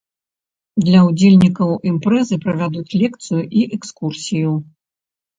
[0.85, 4.55] Для удзельнікаў імпрэзы правядуць лекцыю і экскурсію.